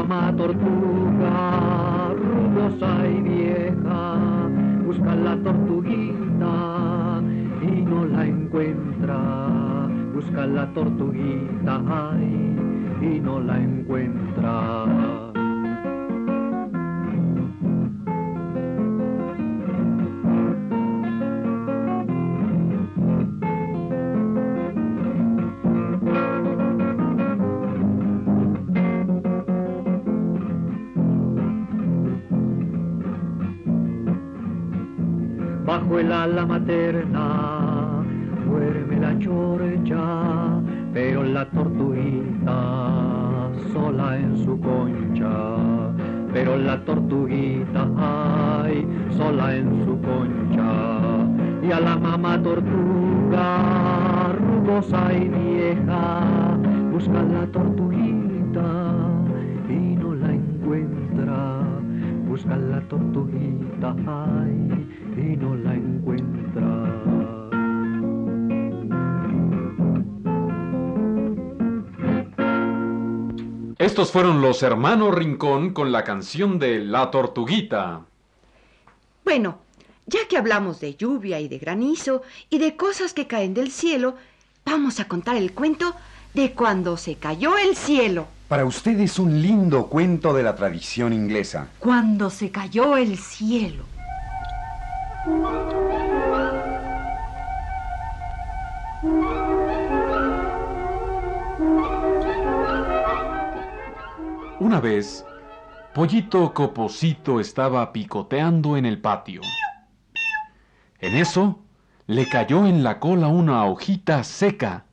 mamá 0.02 0.32
tortuga, 0.36 2.10
rugosa 2.14 3.06
y 3.06 3.20
vieja, 3.22 4.18
busca 4.84 5.14
la 5.14 5.36
tortuguita 5.36 7.22
y 7.62 7.82
no 7.82 8.04
la 8.06 8.26
encuentra. 8.26 9.18
Busca 10.14 10.46
la 10.46 10.66
tortuguita 10.72 12.14
y 13.00 13.20
no 13.20 13.40
la 13.40 13.60
encuentra. 13.60 15.31
alla 36.32 36.46
materna 36.46 37.41
Estos 73.92 74.10
fueron 74.10 74.40
los 74.40 74.62
hermanos 74.62 75.14
Rincón 75.14 75.74
con 75.74 75.92
la 75.92 76.02
canción 76.02 76.58
de 76.58 76.78
La 76.78 77.10
Tortuguita. 77.10 78.00
Bueno, 79.22 79.58
ya 80.06 80.20
que 80.30 80.38
hablamos 80.38 80.80
de 80.80 80.94
lluvia 80.94 81.40
y 81.40 81.48
de 81.48 81.58
granizo 81.58 82.22
y 82.48 82.56
de 82.56 82.74
cosas 82.74 83.12
que 83.12 83.26
caen 83.26 83.52
del 83.52 83.70
cielo, 83.70 84.14
vamos 84.64 84.98
a 84.98 85.08
contar 85.08 85.36
el 85.36 85.52
cuento 85.52 85.94
de 86.32 86.52
cuando 86.52 86.96
se 86.96 87.16
cayó 87.16 87.58
el 87.58 87.76
cielo. 87.76 88.28
Para 88.48 88.64
usted 88.64 88.98
es 88.98 89.18
un 89.18 89.42
lindo 89.42 89.88
cuento 89.88 90.32
de 90.32 90.42
la 90.42 90.56
tradición 90.56 91.12
inglesa. 91.12 91.68
Cuando 91.78 92.30
se 92.30 92.50
cayó 92.50 92.96
el 92.96 93.18
cielo. 93.18 93.84
Una 104.62 104.78
vez, 104.78 105.26
Pollito 105.92 106.54
Coposito 106.54 107.40
estaba 107.40 107.92
picoteando 107.92 108.76
en 108.76 108.86
el 108.86 109.00
patio. 109.00 109.40
En 111.00 111.16
eso, 111.16 111.58
le 112.06 112.28
cayó 112.28 112.64
en 112.66 112.84
la 112.84 113.00
cola 113.00 113.26
una 113.26 113.64
hojita 113.64 114.22
seca. 114.22 114.84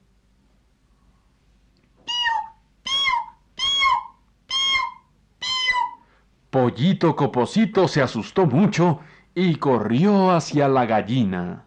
Pollito 6.49 7.15
Coposito 7.15 7.87
se 7.87 8.01
asustó 8.01 8.47
mucho 8.47 9.01
y 9.35 9.57
corrió 9.57 10.31
hacia 10.31 10.67
la 10.67 10.87
gallina. 10.87 11.63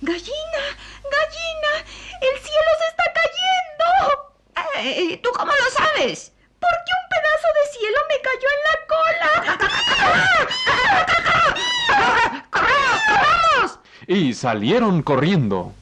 ¡Gallina! 0.00 0.64
¡Gallina! 1.02 1.72
¡El 2.20 2.38
cielo 2.38 2.70
se 2.78 2.86
está 2.86 3.04
cayendo! 3.18 5.10
Eh, 5.10 5.20
¿Tú 5.24 5.30
cómo 5.36 5.50
lo 5.50 5.70
sabes? 5.72 6.32
Porque 6.58 6.90
un 6.95 6.95
pedazo 7.46 7.52
de 7.54 7.64
cielo 7.78 7.98
me 8.08 8.16
cayó 8.22 8.48
en 8.54 8.62
la 8.66 8.76
cola. 8.92 9.30
¡Corramos! 12.50 12.94
¡Corramos! 13.10 13.78
Y 14.06 14.34
salieron 14.34 15.02
corriendo. 15.02 15.72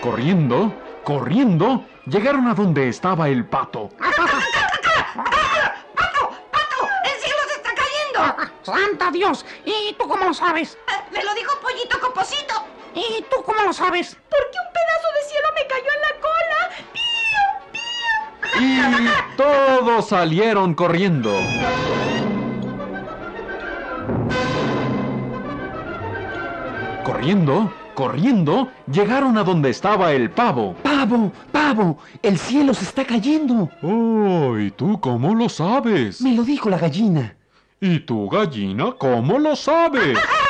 Corriendo, 0.00 0.72
corriendo, 1.02 1.84
llegaron 2.06 2.46
a 2.46 2.54
donde 2.54 2.88
estaba 2.88 3.28
el 3.28 3.44
pato. 3.44 3.90
¡Pato! 3.98 4.22
¡Pato! 6.52 6.88
¡El 7.04 7.20
cielo 7.20 7.40
se 7.48 7.54
está 7.56 7.70
cayendo! 7.74 8.20
¡Santa 8.62 9.10
Dios! 9.10 9.44
¿Y 9.64 9.94
tú 9.94 10.06
cómo 10.06 10.26
lo 10.26 10.34
sabes? 10.34 10.78
Eh, 11.76 11.88
Pollito 11.88 12.00
Coposito. 12.00 12.54
¿Y 12.94 13.22
tú 13.24 13.42
cómo 13.44 13.62
lo 13.62 13.72
sabes? 13.72 14.16
Porque 14.30 14.58
un 14.64 14.72
pedazo 14.72 15.08
de 15.14 15.22
cielo 15.28 15.48
me 15.54 15.66
cayó 15.66 15.90
en 15.94 16.00
la 16.00 16.12
cola. 16.22 16.60
¡Pío, 16.92 17.44
pío! 17.72 18.62
Y 18.62 19.36
todos 19.36 20.08
salieron 20.08 20.74
corriendo. 20.74 21.30
Corriendo, 27.04 27.72
corriendo, 27.94 28.68
llegaron 28.90 29.36
a 29.38 29.44
donde 29.44 29.70
estaba 29.70 30.12
el 30.12 30.30
pavo. 30.30 30.74
¡Pavo! 30.82 31.32
¡Pavo! 31.52 31.98
¡El 32.22 32.38
cielo 32.38 32.74
se 32.74 32.84
está 32.84 33.04
cayendo! 33.04 33.70
Oh, 33.82 34.58
¿y 34.58 34.70
tú 34.70 35.00
cómo 35.00 35.34
lo 35.34 35.48
sabes? 35.48 36.20
Me 36.20 36.34
lo 36.34 36.42
dijo 36.42 36.68
la 36.70 36.78
gallina. 36.78 37.36
¿Y 37.80 38.00
tú, 38.00 38.28
gallina, 38.28 38.92
cómo 38.98 39.38
lo 39.38 39.54
sabes? 39.54 40.18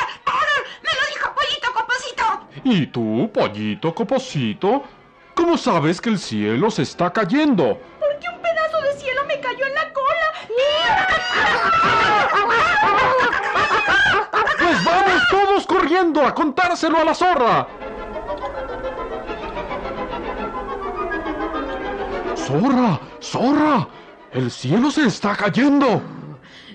¡Me 0.83 0.91
lo 0.93 1.01
dijo 1.13 1.33
Pollito 1.35 1.73
Coposito! 1.73 2.56
¿Y 2.69 2.87
tú, 2.87 3.31
pollito 3.33 3.95
coposito, 3.95 4.83
cómo 5.33 5.57
sabes 5.57 6.01
que 6.01 6.09
el 6.09 6.19
cielo 6.19 6.69
se 6.69 6.81
está 6.81 7.13
cayendo? 7.13 7.79
Porque 7.97 8.27
un 8.27 8.41
pedazo 8.41 8.81
de 8.81 8.99
cielo 8.99 9.21
me 9.25 9.39
cayó 9.39 9.65
en 9.65 9.73
la 9.73 9.93
cola. 9.93 10.33
Pues 14.59 14.83
vamos 14.83 15.21
todos 15.31 15.65
corriendo 15.65 16.25
a 16.25 16.35
contárselo 16.35 16.97
a 16.97 17.05
la 17.05 17.15
zorra. 17.15 17.67
Zorra, 22.35 22.99
zorra, 23.21 23.87
el 24.33 24.51
cielo 24.51 24.91
se 24.91 25.07
está 25.07 25.37
cayendo. 25.37 26.01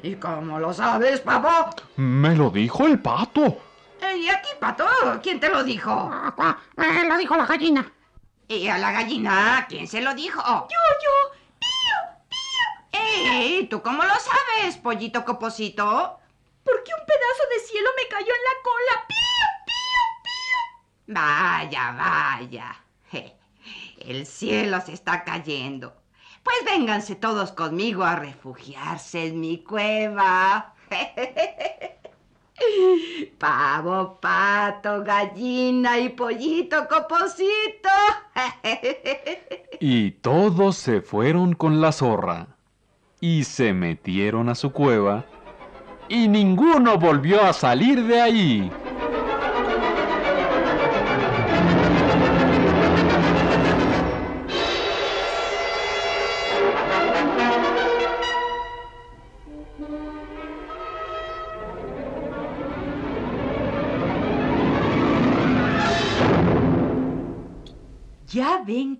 ¿Y 0.02 0.14
cómo 0.14 0.58
lo 0.58 0.72
sabes, 0.72 1.20
papo? 1.20 1.82
Me 1.96 2.34
lo 2.34 2.48
dijo 2.48 2.86
el 2.86 2.98
pato. 2.98 3.58
Eh, 4.02 4.16
¿Y 4.16 4.28
a 4.28 4.42
ti, 4.42 4.48
pato? 4.58 4.84
¿Quién 5.22 5.38
te 5.38 5.48
lo 5.48 5.62
dijo? 5.62 5.90
Ah, 6.12 6.58
eh, 6.76 7.04
lo 7.06 7.16
dijo 7.16 7.36
la 7.36 7.46
gallina. 7.46 7.92
¿Y 8.48 8.66
a 8.66 8.76
la 8.76 8.90
gallina? 8.90 9.64
¿Quién 9.68 9.86
se 9.86 10.00
lo 10.00 10.12
dijo? 10.12 10.42
Yo, 10.42 10.78
yo. 11.04 11.38
¡Eh! 12.92 13.68
¿Tú 13.70 13.80
cómo 13.80 14.02
lo 14.02 14.14
sabes, 14.14 14.76
Pollito 14.78 15.24
Coposito? 15.24 16.18
Porque 16.64 16.90
un 16.98 17.06
pedazo 17.06 17.42
de 17.54 17.60
cielo 17.60 17.90
me 17.96 18.08
cayó 18.08 18.26
en 18.26 18.42
la 18.42 18.56
cola. 18.64 19.06
¡Pío! 19.06 19.22
Vaya, 21.06 21.92
vaya. 21.92 22.84
Je, 23.12 23.36
El 23.98 24.26
cielo 24.26 24.80
se 24.80 24.94
está 24.94 25.22
cayendo. 25.22 25.94
Pues 26.42 26.56
vénganse 26.64 27.14
todos 27.14 27.52
conmigo 27.52 28.02
a 28.02 28.16
refugiarse 28.16 29.28
en 29.28 29.40
mi 29.40 29.62
cueva. 29.62 30.74
Pavo, 33.38 34.18
pato, 34.20 35.02
gallina 35.02 35.98
y 35.98 36.10
pollito 36.10 36.88
coposito. 36.88 37.88
Y 39.84 40.12
todos 40.12 40.76
se 40.76 41.00
fueron 41.00 41.54
con 41.54 41.80
la 41.80 41.90
zorra. 41.90 42.46
Y 43.20 43.42
se 43.42 43.72
metieron 43.72 44.48
a 44.48 44.54
su 44.54 44.70
cueva. 44.70 45.24
Y 46.08 46.28
ninguno 46.28 46.98
volvió 46.98 47.42
a 47.42 47.52
salir 47.52 48.04
de 48.04 48.20
ahí. 48.20 48.70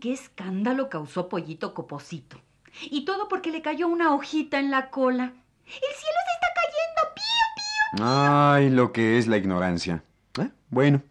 Qué 0.03 0.13
escándalo 0.13 0.89
causó 0.89 1.29
Pollito 1.29 1.75
Coposito. 1.75 2.37
Y 2.91 3.05
todo 3.05 3.29
porque 3.29 3.53
le 3.53 3.63
cayó 3.63 3.87
una 3.87 4.13
hojita 4.13 4.59
en 4.59 4.73
la 4.73 4.91
cola. 4.91 5.27
¡El 5.27 5.73
cielo 5.75 6.19
se 6.27 6.35
está 6.35 6.49
cayendo! 6.57 7.15
¡Pío, 7.15 7.99
pío! 7.99 8.05
Ay, 8.05 8.71
lo 8.71 8.91
que 8.91 9.17
es 9.19 9.29
la 9.29 9.37
ignorancia. 9.37 10.03
¿Eh? 10.41 10.49
Bueno, 10.71 11.03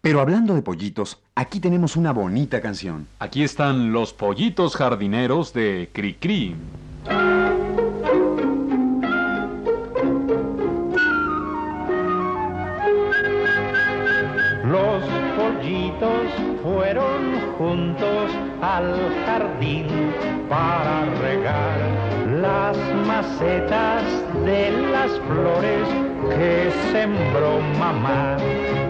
pero 0.00 0.22
hablando 0.22 0.54
de 0.54 0.62
pollitos, 0.62 1.20
aquí 1.34 1.60
tenemos 1.60 1.96
una 1.96 2.14
bonita 2.14 2.62
canción. 2.62 3.06
Aquí 3.18 3.42
están 3.42 3.92
los 3.92 4.14
pollitos 4.14 4.74
jardineros 4.74 5.52
de 5.52 5.90
Cricri. 5.92 6.56
Fueron 16.62 17.40
juntos 17.58 18.30
al 18.62 18.94
jardín 19.26 19.86
para 20.48 21.04
regar 21.20 21.78
las 22.40 22.76
macetas 23.06 24.02
de 24.44 24.70
las 24.92 25.10
flores 25.28 25.86
que 26.30 26.70
sembró 26.92 27.60
mamá. 27.78 28.36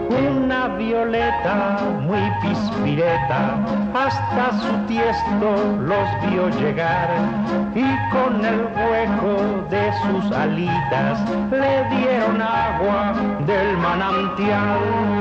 Una 0.09 0.67
violeta 0.69 1.79
muy 2.01 2.31
pispireta 2.41 3.57
hasta 3.93 4.59
su 4.61 4.73
tiesto 4.87 5.77
los 5.79 6.07
vio 6.29 6.49
llegar 6.61 7.09
y 7.75 7.85
con 8.11 8.45
el 8.45 8.61
hueco 8.61 9.67
de 9.69 9.91
sus 10.03 10.31
alitas 10.31 11.19
le 11.51 11.97
dieron 11.97 12.41
agua 12.41 13.13
del 13.45 13.77
manantial. 13.77 15.20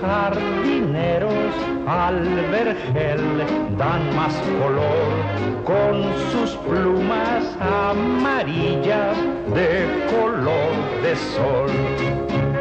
Jardineros 0.00 1.54
al 1.86 2.22
vergel 2.50 3.44
dan 3.78 4.16
más 4.16 4.34
color 4.60 5.64
con 5.64 6.04
sus 6.32 6.56
plumas 6.66 7.44
amarillas 7.60 9.16
de 9.54 9.86
color 10.10 10.74
de 11.02 11.16
sol. 11.16 12.55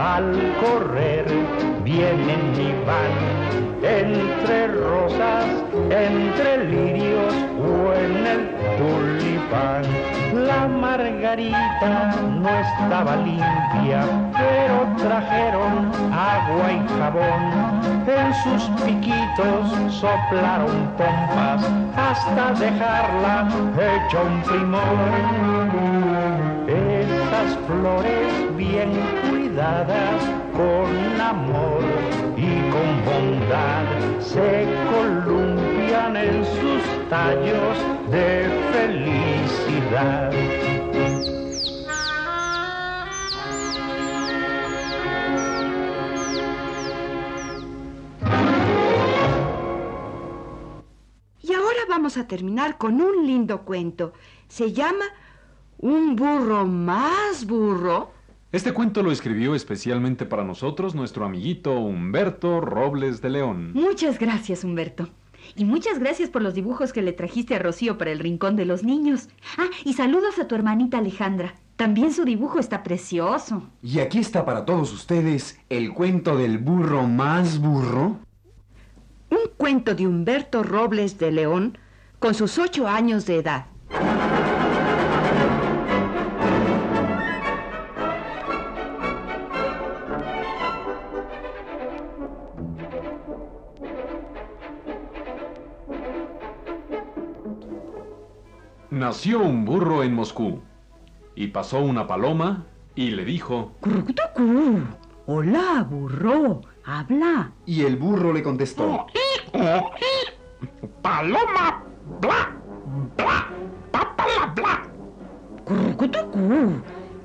Al 0.00 0.32
correr 0.62 1.26
vienen 1.84 2.54
y 2.56 2.72
van 2.86 3.14
entre 3.82 4.68
rosas, 4.68 5.44
entre 5.90 6.64
lirios 6.64 7.34
o 7.60 7.92
en 7.92 8.26
el 8.26 8.48
tulipán. 8.78 9.82
La 10.46 10.66
margarita 10.68 12.14
no 12.40 12.48
estaba 12.48 13.16
limpia, 13.16 14.06
pero 14.32 14.88
trajeron 14.96 15.92
agua 16.12 16.72
y 16.72 16.88
jabón. 16.98 17.42
En 18.06 18.32
sus 18.34 18.62
piquitos 18.82 19.92
soplaron 19.92 20.90
pompas 20.96 21.62
hasta 21.94 22.52
dejarla 22.54 23.48
hecha 23.76 24.22
un 24.22 24.42
primor. 24.42 25.10
Esas 26.66 27.58
flores 27.66 28.56
bien 28.56 29.09
cuidadas 29.50 30.22
con 30.52 31.20
amor 31.20 31.82
y 32.36 32.70
con 32.70 33.04
bondad 33.04 33.84
se 34.20 34.66
columpian 34.92 36.16
en 36.16 36.44
sus 36.44 37.08
tallos 37.08 37.78
de 38.10 38.48
felicidad. 38.72 40.32
Y 51.42 51.52
ahora 51.52 51.80
vamos 51.88 52.16
a 52.16 52.28
terminar 52.28 52.78
con 52.78 53.00
un 53.00 53.26
lindo 53.26 53.62
cuento. 53.62 54.12
Se 54.48 54.72
llama 54.72 55.06
Un 55.78 56.14
burro 56.14 56.66
más 56.66 57.46
burro 57.46 58.19
Este 58.52 58.72
cuento 58.72 59.04
lo 59.04 59.12
escribió 59.12 59.54
especialmente 59.54 60.26
para 60.26 60.42
nosotros 60.42 60.96
nuestro 60.96 61.24
amiguito 61.24 61.78
Humberto 61.78 62.60
Robles 62.60 63.22
de 63.22 63.30
León. 63.30 63.70
Muchas 63.74 64.18
gracias, 64.18 64.64
Humberto. 64.64 65.08
Y 65.54 65.64
muchas 65.64 66.00
gracias 66.00 66.30
por 66.30 66.42
los 66.42 66.54
dibujos 66.54 66.92
que 66.92 67.00
le 67.00 67.12
trajiste 67.12 67.54
a 67.54 67.60
Rocío 67.60 67.96
para 67.96 68.10
el 68.10 68.18
Rincón 68.18 68.56
de 68.56 68.64
los 68.64 68.82
Niños. 68.82 69.28
Ah, 69.56 69.68
y 69.84 69.92
saludos 69.92 70.40
a 70.40 70.48
tu 70.48 70.56
hermanita 70.56 70.98
Alejandra. 70.98 71.54
También 71.76 72.12
su 72.12 72.24
dibujo 72.24 72.58
está 72.58 72.82
precioso. 72.82 73.70
Y 73.82 74.00
aquí 74.00 74.18
está 74.18 74.44
para 74.44 74.64
todos 74.64 74.92
ustedes 74.92 75.60
el 75.68 75.94
cuento 75.94 76.36
del 76.36 76.58
burro 76.58 77.06
más 77.06 77.60
burro. 77.60 78.18
Un 79.30 79.50
cuento 79.56 79.94
de 79.94 80.08
Humberto 80.08 80.64
Robles 80.64 81.18
de 81.18 81.30
León 81.30 81.78
con 82.18 82.34
sus 82.34 82.58
ocho 82.58 82.88
años 82.88 83.26
de 83.26 83.36
edad. 83.36 83.66
Nació 99.00 99.38
un 99.38 99.64
burro 99.64 100.02
en 100.02 100.12
Moscú 100.12 100.60
y 101.34 101.46
pasó 101.46 101.78
una 101.78 102.06
paloma 102.06 102.66
y 102.94 103.12
le 103.12 103.24
dijo, 103.24 103.72
Curucutucú. 103.80 104.82
Hola, 105.24 105.86
burro. 105.88 106.60
Habla. 106.84 107.50
Y 107.64 107.84
el 107.84 107.96
burro 107.96 108.30
le 108.30 108.42
contestó. 108.42 109.06
Paloma, 111.00 111.82
bla, 112.20 112.54
bla, 113.16 113.48
papala, 113.90 114.52
bla. 114.54 114.82
Curucutucú. 115.64 116.82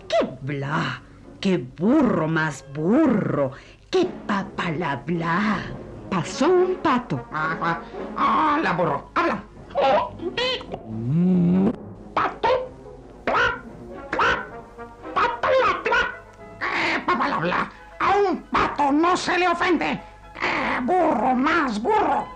¡Qué 0.07 0.29
bla! 0.43 1.01
¡Qué 1.41 1.57
burro 1.57 2.29
más 2.29 2.63
burro! 2.73 3.51
¡Qué 3.89 4.07
papala 4.25 5.03
bla! 5.05 5.57
Pasó 6.09 6.47
un 6.47 6.75
pato. 6.75 7.21
Hola, 7.33 8.73
burro, 8.77 9.09
habla. 9.13 9.43
A 17.99 18.15
un 18.29 18.41
pato 18.43 18.91
no 18.91 19.17
se 19.17 19.37
le 19.37 19.47
ofende. 19.47 20.01
Burro 20.83 21.35
más 21.35 21.81
burro. 21.81 22.27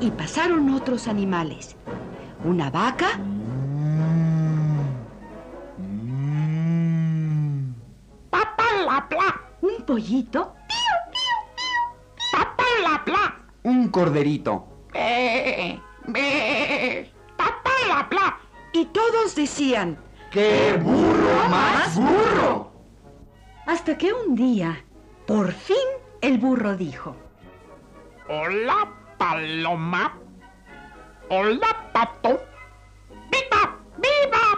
Y 0.00 0.10
pasaron 0.10 0.70
otros 0.70 1.08
animales. 1.08 1.76
Una 2.44 2.70
vaca, 2.70 3.18
bla, 9.90 9.96
¿Un 9.96 9.96
pollito? 9.96 10.54
papala, 12.32 13.02
bla. 13.04 13.36
Un 13.64 13.88
corderito. 13.88 14.86
Eh, 14.94 15.80
eh, 16.14 17.12
papala, 17.36 18.06
bla. 18.08 18.38
y 18.72 18.86
todos 18.86 19.34
decían, 19.34 19.98
¡Qué 20.30 20.78
burro 20.80 21.48
más 21.48 21.96
burro! 21.96 22.72
Hasta 23.66 23.98
que 23.98 24.12
un 24.12 24.34
día, 24.34 24.84
por 25.26 25.52
fin, 25.52 25.76
el 26.20 26.38
burro 26.38 26.76
dijo. 26.76 27.16
Hola, 28.28 28.88
paloma. 29.18 30.16
Hola, 31.28 31.90
pato. 31.92 32.40
¡Viva! 33.30 33.76
¡Viva! 33.96 34.49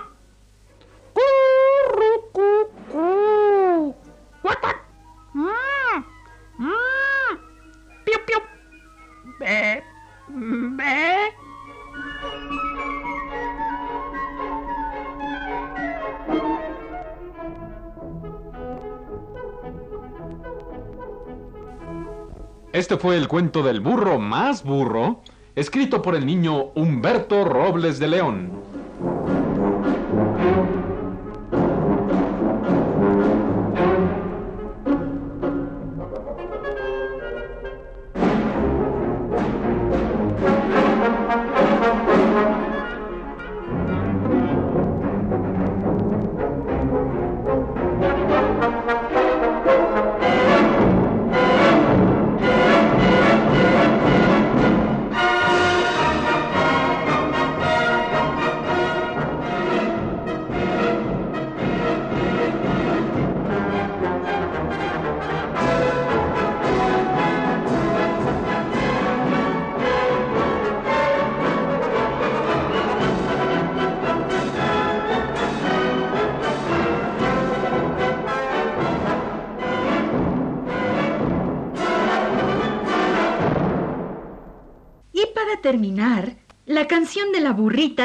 Este 22.73 22.97
fue 22.97 23.17
el 23.19 23.29
cuento 23.29 23.63
del 23.63 23.81
burro 23.81 24.19
más 24.19 24.65
burro, 24.65 25.21
escrito 25.55 26.01
por 26.01 26.15
el 26.15 26.25
niño 26.25 26.73
Humberto 26.75 27.45
Robles 27.45 27.99
de 27.99 28.09
León. 28.09 28.62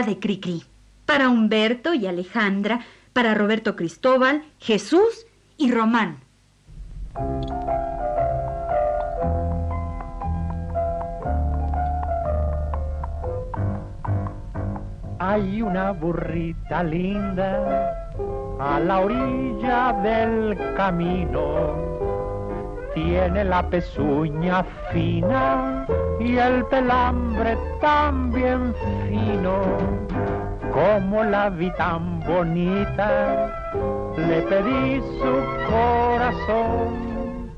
De 0.05 0.19
Cricri. 0.19 0.63
Para 1.05 1.29
Humberto 1.29 1.93
y 1.93 2.05
Alejandra, 2.05 2.81
para 3.13 3.33
Roberto 3.33 3.75
Cristóbal, 3.75 4.43
Jesús 4.59 5.25
y 5.57 5.71
Román. 5.71 6.17
Hay 15.19 15.61
una 15.61 15.91
burrita 15.91 16.83
linda 16.83 17.93
a 18.59 18.79
la 18.79 18.99
orilla 18.99 19.93
del 20.03 20.57
camino. 20.75 22.06
Tiene 23.05 23.43
la 23.43 23.61
pezuña 23.69 24.63
fina 24.91 25.85
y 26.19 26.35
el 26.37 26.65
pelambre 26.65 27.55
también 27.79 28.73
fino. 29.07 29.61
Como 30.73 31.23
la 31.23 31.49
vi 31.51 31.69
tan 31.73 32.21
bonita, 32.21 33.51
le 34.17 34.41
pedí 34.41 34.99
su 35.19 35.33
corazón 35.69 37.51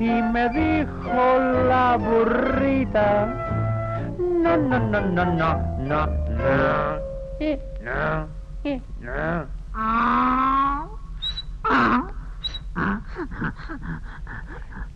y 0.00 0.22
me 0.32 0.48
dijo 0.48 1.38
la 1.68 1.98
burrita, 1.98 3.26
no, 4.18 4.56
no, 4.56 4.78
no, 4.78 5.00
no, 5.00 5.24
no, 5.26 5.26
no, 5.26 5.56
no, 5.78 6.06
no, 6.30 7.00
eh, 7.40 7.60
no. 7.82 9.46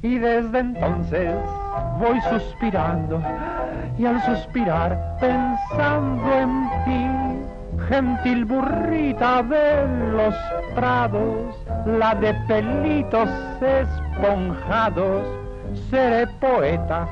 Y 0.03 0.19
desde 0.19 0.61
entonces 0.61 1.35
voy 1.99 2.21
suspirando 2.23 3.21
y 3.99 4.07
al 4.07 4.23
suspirar 4.23 5.17
pensando 5.21 6.33
en 6.33 6.71
ti, 6.87 7.85
gentil 7.87 8.47
burrita 8.47 9.43
de 9.43 9.87
los 10.13 10.35
prados, 10.75 11.55
la 11.85 12.15
de 12.15 12.33
pelitos 12.49 13.29
esponjados, 13.61 15.27
seré 15.91 16.27
poeta, 16.41 17.07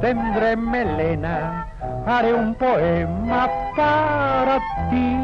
tendré 0.00 0.56
melena, 0.56 1.66
haré 2.06 2.32
un 2.32 2.54
poema 2.54 3.50
para 3.76 4.58
ti, 4.88 5.18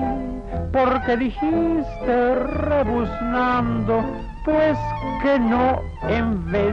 porque 0.70 1.16
dijiste 1.16 2.34
rebuznando 2.34 4.04
pues 4.44 4.78
que 5.22 5.38
no 5.38 5.80
en 6.08 6.50
vez 6.50 6.69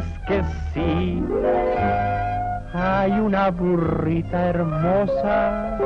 burrita 3.51 4.49
hermosa 4.49 5.77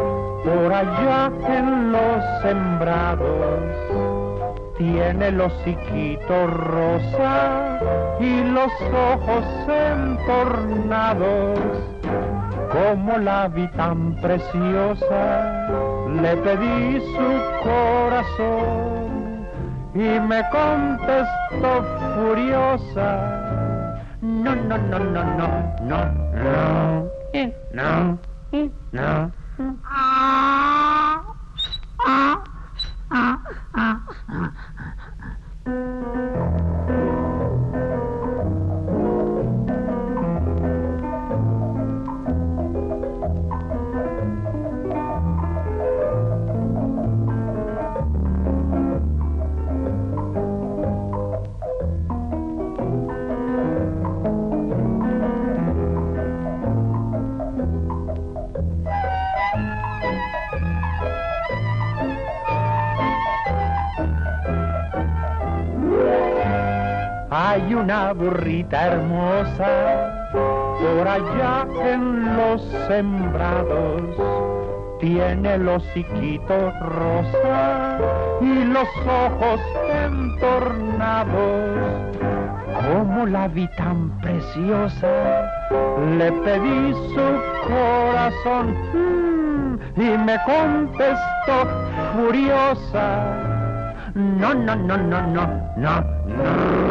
por 0.43 0.73
allá 0.73 1.31
en 1.47 1.91
los 1.91 2.23
sembrados. 2.41 3.59
Tiene 4.77 5.27
el 5.27 5.41
hociquito 5.41 6.47
rosa 6.47 7.79
y 8.19 8.43
los 8.43 8.71
ojos 9.13 9.45
entornados. 9.67 11.59
Como 12.71 13.17
la 13.17 13.47
vi 13.49 13.67
tan 13.69 14.15
preciosa, 14.21 15.67
le 16.21 16.37
pedí 16.37 16.99
su 16.99 17.41
corazón 17.63 19.45
y 19.93 20.19
me 20.19 20.41
contestó 20.49 21.83
furiosa. 22.15 23.91
No, 24.21 24.55
no, 24.55 24.77
no, 24.77 24.99
no, 24.99 25.23
no, 25.23 25.47
no, 25.81 26.05
no, 26.31 27.10
eh, 27.33 27.53
no, 27.71 28.19
eh, 28.51 28.69
no. 28.91 29.31
Una 67.73 68.11
burrita 68.11 68.87
hermosa 68.87 70.29
por 70.33 71.07
allá 71.07 71.65
en 71.85 72.35
los 72.35 72.61
sembrados. 72.87 74.01
Tiene 74.99 75.55
el 75.55 75.69
hociquito 75.69 76.71
rosa 76.81 77.97
y 78.41 78.65
los 78.65 78.87
ojos 79.07 79.61
entornados. 80.05 81.31
Como 82.87 83.25
la 83.25 83.47
vi 83.47 83.67
tan 83.77 84.19
preciosa, 84.19 85.49
le 86.17 86.31
pedí 86.31 86.93
su 87.13 87.27
corazón 87.67 88.75
mm, 88.93 90.01
y 90.01 90.17
me 90.17 90.37
contestó 90.45 91.67
furiosa. 92.15 93.51
No, 94.13 94.53
no, 94.53 94.75
no, 94.75 94.97
no, 94.97 95.21
no, 95.21 95.47
no, 95.77 96.03
no. 96.27 96.90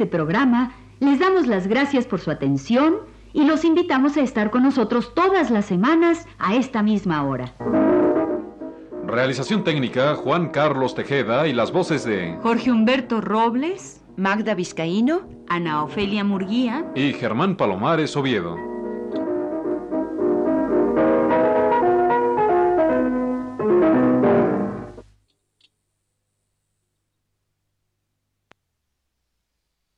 Este 0.00 0.16
programa 0.16 0.72
les 0.98 1.18
damos 1.18 1.46
las 1.46 1.66
gracias 1.66 2.06
por 2.06 2.20
su 2.20 2.30
atención 2.30 3.00
y 3.34 3.44
los 3.44 3.66
invitamos 3.66 4.16
a 4.16 4.22
estar 4.22 4.50
con 4.50 4.62
nosotros 4.62 5.12
todas 5.14 5.50
las 5.50 5.66
semanas 5.66 6.26
a 6.38 6.54
esta 6.54 6.82
misma 6.82 7.22
hora. 7.22 7.52
Realización 9.04 9.62
técnica, 9.62 10.14
Juan 10.14 10.48
Carlos 10.48 10.94
Tejeda 10.94 11.46
y 11.48 11.52
las 11.52 11.70
voces 11.70 12.06
de... 12.06 12.38
Jorge 12.40 12.72
Humberto 12.72 13.20
Robles, 13.20 14.00
Magda 14.16 14.54
Vizcaíno, 14.54 15.20
Ana 15.50 15.84
Ofelia 15.84 16.24
Murguía, 16.24 16.90
y 16.94 17.12
Germán 17.12 17.58
Palomares 17.58 18.16
Oviedo. 18.16 18.69